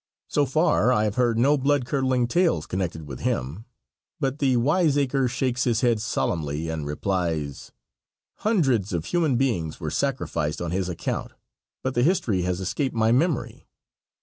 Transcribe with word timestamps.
So 0.27 0.47
far 0.47 0.91
I 0.91 1.03
have 1.03 1.13
heard 1.13 1.37
no 1.37 1.59
blood 1.59 1.85
curdling 1.85 2.25
tales 2.27 2.65
connected 2.65 3.05
with 3.05 3.19
him, 3.19 3.65
but 4.19 4.39
the 4.39 4.57
wiseacre 4.57 5.27
shakes 5.27 5.65
his 5.65 5.81
head 5.81 6.01
solemnly 6.01 6.69
and 6.69 6.87
replies: 6.87 7.71
"Hundreds 8.37 8.93
of 8.93 9.05
human 9.05 9.35
beings 9.35 9.79
were 9.79 9.91
sacrificed 9.91 10.59
on 10.59 10.71
his 10.71 10.89
account, 10.89 11.33
but 11.83 11.93
the 11.93 12.01
history 12.01 12.41
has 12.41 12.59
escaped 12.59 12.95
my 12.95 13.11
memory." 13.11 13.67